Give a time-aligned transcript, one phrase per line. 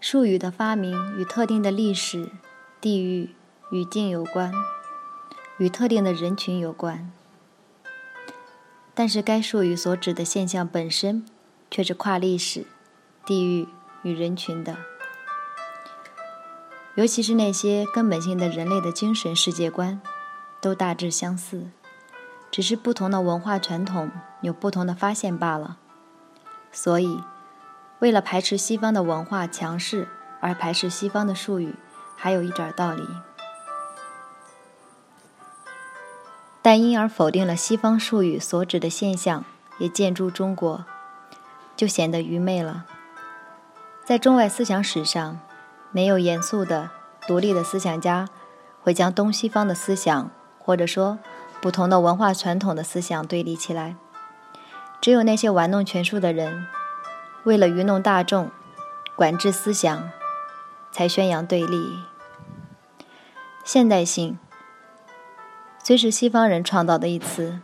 [0.00, 2.30] 术语的发明与特定的历史、
[2.80, 3.34] 地域、
[3.70, 4.50] 语境有关，
[5.58, 7.12] 与特定的人群有关。
[8.94, 11.26] 但是，该术语所指的现象本身
[11.70, 12.64] 却是跨历史、
[13.26, 13.68] 地域
[14.02, 14.78] 与人群的。
[16.94, 20.00] 尤其是那些根本性的人类的精神世界观，
[20.62, 21.68] 都大致相似，
[22.50, 24.10] 只是不同的文化传统
[24.40, 25.76] 有不同的发现罢了。
[26.72, 27.20] 所以。
[28.00, 30.08] 为了排斥西方的文化强势
[30.40, 31.74] 而排斥西方的术语，
[32.16, 33.04] 还有一点道理；
[36.62, 39.44] 但因而否定了西方术语所指的现象，
[39.78, 40.86] 也见诸中国，
[41.76, 42.86] 就显得愚昧了。
[44.02, 45.38] 在中外思想史上，
[45.92, 46.90] 没有严肃的、
[47.28, 48.28] 独立的思想家
[48.82, 51.18] 会将东西方的思想，或者说
[51.60, 53.96] 不同的文化传统的思想对立起来。
[55.02, 56.66] 只有那些玩弄权术的人。
[57.44, 58.50] 为了愚弄大众、
[59.16, 60.10] 管制思想，
[60.92, 61.98] 才宣扬对立。
[63.64, 64.38] 现代性
[65.82, 67.60] 虽是西方人创造的一词，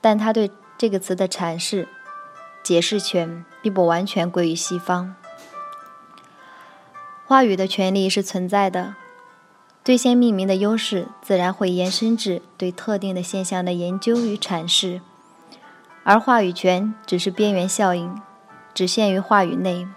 [0.00, 1.88] 但他对这个词的阐释、
[2.62, 5.14] 解释权并不完全归于西方。
[7.26, 8.94] 话语的权利是存在的，
[9.84, 15.00] 最先命名的优势自然会延伸至对特定的现象的研究与阐释，
[16.04, 18.20] 而话语权只是边缘效应。
[18.78, 19.88] 只限于话语内。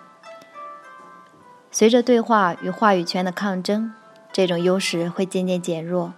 [1.70, 3.94] 随着对话与话语权的抗争，
[4.34, 6.16] 这种优势会渐渐减弱。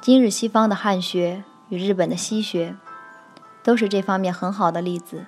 [0.00, 2.76] 今日西方的汉学与日本的西学，
[3.62, 5.26] 都是这方面很好的例子。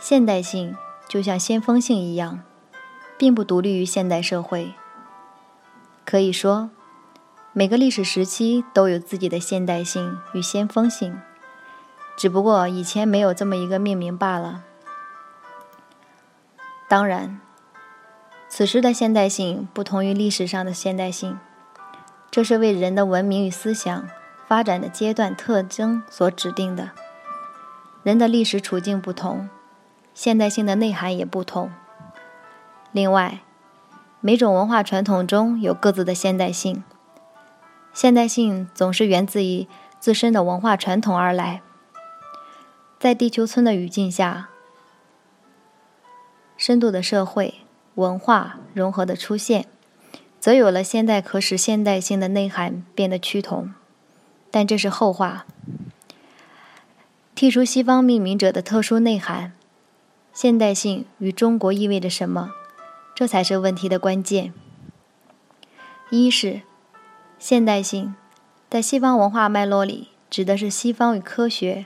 [0.00, 2.40] 现代性就像先锋性一样，
[3.16, 4.74] 并不独立于现代社会。
[6.04, 6.70] 可以说，
[7.52, 11.20] 每个历史时期都有自己的现代性与先锋性，
[12.16, 14.64] 只不过以前没有这么一个命名罢了。
[16.94, 17.40] 当然，
[18.48, 21.40] 此时的现代性不同于历史上的现代性，
[22.30, 24.08] 这是为人的文明与思想
[24.46, 26.92] 发展的阶段特征所指定的。
[28.04, 29.48] 人的历史处境不同，
[30.14, 31.72] 现代性的内涵也不同。
[32.92, 33.40] 另外，
[34.20, 36.84] 每种文化传统中有各自的现代性，
[37.92, 39.66] 现代性总是源自于
[39.98, 41.60] 自身的文化传统而来。
[43.00, 44.50] 在地球村的语境下。
[46.66, 47.56] 深度的社会
[47.96, 49.66] 文化融合的出现，
[50.40, 53.74] 则有了现代可使现代性的内涵变得趋同，
[54.50, 55.44] 但这是后话。
[57.36, 59.52] 剔除西方命名者的特殊内涵，
[60.32, 62.52] 现代性与中国意味着什么？
[63.14, 64.54] 这才是问题的关键。
[66.08, 66.62] 一是
[67.38, 68.14] 现代性，
[68.70, 71.84] 在西方文化脉络里，指的是西方与科学、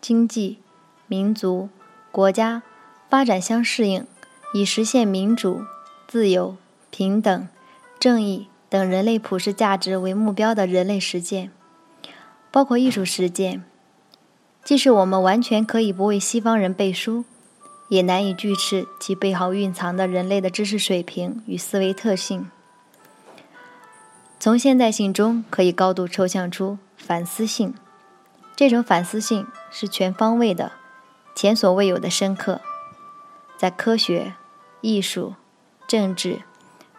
[0.00, 0.60] 经济、
[1.08, 1.68] 民族、
[2.10, 2.62] 国家。
[3.10, 4.04] 发展相适应，
[4.54, 5.64] 以实现民主、
[6.06, 6.56] 自由、
[6.92, 7.48] 平等、
[7.98, 11.50] 正义等人类普世价值为目标的人类实践，
[12.52, 13.64] 包括艺术实践。
[14.62, 17.24] 即使我们完全可以不为西方人背书，
[17.88, 22.48] 也难以拒斥其背后蕴藏的人类的知识水平与思维特性。
[24.38, 27.74] 从现代性中可以高度抽象出反思性，
[28.54, 30.70] 这种反思性是全方位的、
[31.34, 32.60] 前所未有的深刻。
[33.56, 34.34] 在科学、
[34.84, 35.32] 艺术、
[35.88, 36.42] 政治、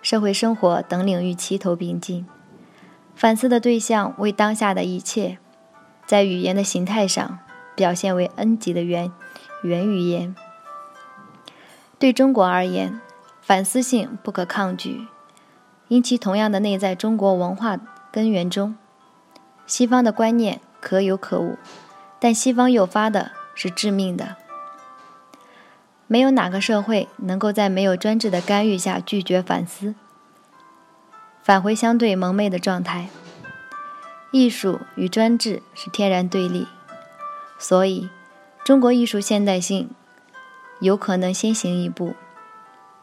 [0.02, 2.26] 社会生活等领域齐头并进，
[3.16, 5.38] 反思的对象为当下的一切，
[6.08, 7.38] 在语言的形态上
[7.76, 9.12] 表现为 N 级的原
[9.62, 10.36] 原语言。
[12.00, 13.00] 对中国而言，
[13.40, 15.06] 反思性不可抗拒，
[15.88, 17.78] 因其同样的内在中国文化
[18.12, 18.76] 根源中。
[19.68, 21.60] 西方的观念可有可无，
[22.20, 24.38] 但西方诱发的是致命的。
[26.16, 29.96] 没有哪个社会能够在没有专制的干预下拒绝反思，
[31.44, 33.10] 返回相对蒙昧的状态。
[34.32, 36.68] 艺术与专制是天然对立，
[37.60, 38.10] 所以
[38.64, 39.90] 中国艺术现代性
[40.80, 42.16] 有可能先行一步。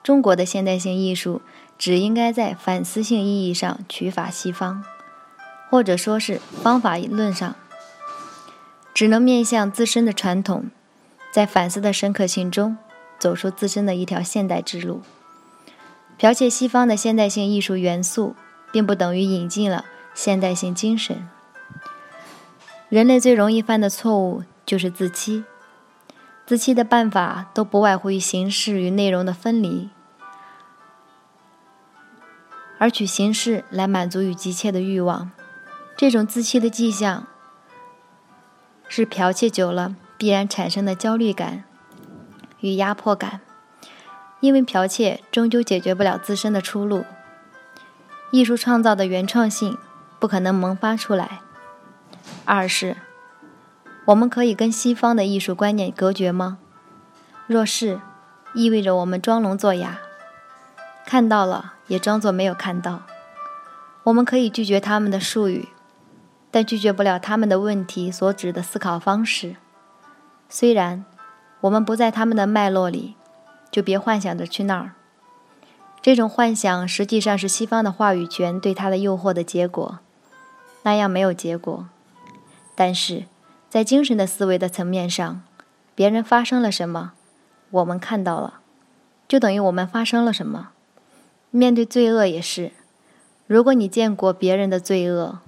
[0.03, 1.43] 中国的现代性艺术
[1.77, 4.83] 只应该在反思性意义上取法西方，
[5.69, 7.55] 或者说是方法论上，
[8.95, 10.71] 只能面向自身的传统，
[11.31, 12.79] 在反思的深刻性中。
[13.23, 15.01] 走出自身的一条现代之路。
[16.19, 18.35] 剽窃西方的现代性艺术元素，
[18.73, 21.29] 并不等于引进了现代性精神。
[22.89, 25.45] 人类最容易犯的错误就是自欺，
[26.45, 29.91] 自欺的办法都不外乎于形式与内容的分离，
[32.79, 35.31] 而取形式来满足与急切的欲望。
[35.97, 37.29] 这种自欺的迹象，
[38.89, 41.63] 是剽窃久了必然产生的焦虑感
[42.63, 43.43] 与压迫感。
[44.41, 47.05] 因为剽窃终究解决不了自身的出路，
[48.33, 49.79] 艺术创造的原创性
[50.19, 51.43] 不可能萌发出来。
[52.45, 52.97] 二是，
[54.07, 56.59] 我们可以跟西方的艺术观念隔绝吗？
[57.47, 58.01] 若是，
[58.55, 59.99] 意味着我们装聋作哑，
[61.07, 63.03] 看到了也装作没有看到。
[64.03, 65.69] 我们可以拒绝他们的术语，
[66.51, 69.55] 但拒绝不了他们的问题所指的思考方式。
[70.49, 71.05] 虽然
[71.63, 73.17] 我们不在他们的脉络里。
[73.71, 74.93] 就别幻想着去那儿。
[76.03, 80.01] 这种幻想实际上是西方的话语权对他的诱惑的结果。
[80.83, 81.87] 那样没有结果，
[82.75, 83.25] 但是
[83.71, 85.43] 在精神的思维的层面上，
[85.95, 87.13] 别人发生了什么，
[87.71, 88.61] 我们看到了，
[89.27, 90.73] 就等于我们发生了什么。
[91.51, 92.73] 面对罪恶也是，
[93.47, 95.39] 如果你见过别人的罪恶，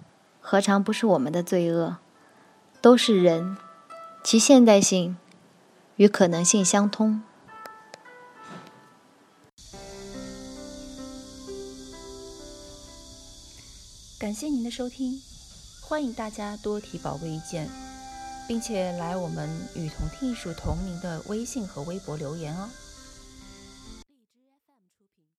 [0.41, 1.99] 何尝不是我们的罪恶？
[2.81, 3.59] 都是人，
[4.23, 5.17] 其现代性
[5.97, 7.23] 与可能性相通。
[14.19, 15.21] 感谢您的收听，
[15.83, 17.69] 欢迎大家多提宝贵意见，
[18.49, 22.69] 并且来我们与同听艺术同名的微信和微博留言哦。